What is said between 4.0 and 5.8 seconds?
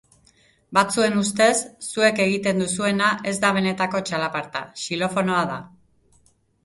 txalaparta, xilofonoa da.